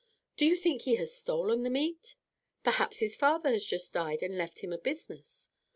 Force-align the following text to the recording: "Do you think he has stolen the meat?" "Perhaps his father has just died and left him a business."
"Do 0.35 0.47
you 0.47 0.57
think 0.57 0.81
he 0.81 0.95
has 0.95 1.13
stolen 1.15 1.61
the 1.61 1.69
meat?" 1.69 2.15
"Perhaps 2.63 3.01
his 3.01 3.15
father 3.15 3.51
has 3.51 3.67
just 3.67 3.93
died 3.93 4.23
and 4.23 4.35
left 4.35 4.63
him 4.63 4.73
a 4.73 4.79
business." 4.79 5.49